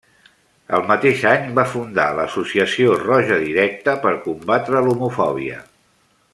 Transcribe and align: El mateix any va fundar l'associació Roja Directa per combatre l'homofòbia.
El 0.77 0.85
mateix 0.91 1.19
any 1.31 1.51
va 1.59 1.65
fundar 1.73 2.07
l'associació 2.21 2.97
Roja 3.03 3.39
Directa 3.45 3.95
per 4.07 4.17
combatre 4.27 4.85
l'homofòbia. 4.89 5.65